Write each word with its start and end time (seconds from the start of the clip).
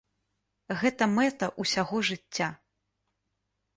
Гэта 0.83 1.03
мэта 1.15 1.51
ўсяго 1.65 1.97
жыцця. 2.13 2.47